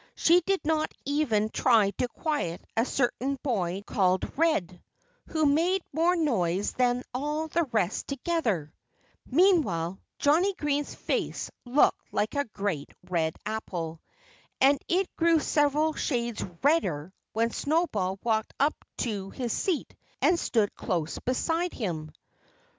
[0.15, 4.81] She did not even try to quiet a certain boy called "Red,"
[5.27, 8.73] who made more noise than all the rest together.
[9.27, 14.01] Meanwhile Johnnie Green's face looked like a great red apple.
[14.59, 18.73] And it grew several shades redder when Snowball walked up
[19.05, 22.11] to his seat and stood close beside him.